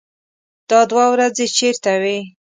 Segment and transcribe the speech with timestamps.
[0.69, 2.17] _دا دوې ورځې چېرته وې؟